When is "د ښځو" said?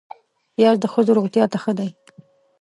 0.81-1.11